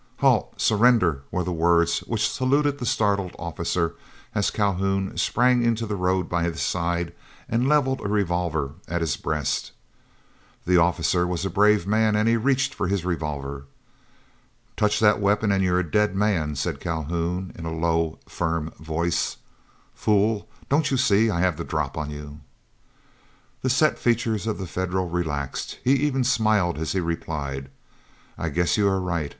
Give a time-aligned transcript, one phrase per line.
[0.17, 0.59] "Halt!
[0.59, 3.93] Surrender!" were the words which saluted the startled officer,
[4.33, 7.13] as Calhoun sprang into the road by his side,
[7.47, 9.73] and levelled a revolver at his breast.
[10.65, 13.65] The officer was a brave man, and he reached for his revolver.
[14.75, 18.71] "Touch that weapon, and you are a dead man," said Calhoun, in a low, firm
[18.79, 19.37] voice.
[19.93, 22.39] "Fool, don't you see I have the drop on you?"
[23.61, 27.69] The set features of the Federal relaxed, he even smiled as he replied:
[28.35, 29.29] "I guess you are right.